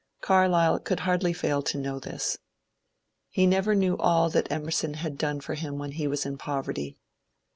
Carlyle 0.19 0.79
could 0.79 1.01
hardly 1.01 1.31
fail 1.31 1.61
to 1.61 1.77
know 1.77 1.99
this. 1.99 2.39
He 3.29 3.45
never 3.45 3.75
knew 3.75 3.95
all 3.99 4.31
that 4.31 4.51
Emerson 4.51 4.95
had 4.95 5.15
done 5.15 5.39
for 5.41 5.53
him 5.53 5.77
when 5.77 5.91
he 5.91 6.07
was 6.07 6.25
in 6.25 6.39
poverty. 6.39 6.97